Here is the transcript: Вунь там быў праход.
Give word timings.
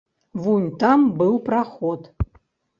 Вунь 0.45 0.65
там 0.85 1.05
быў 1.21 1.33
праход. 1.47 2.11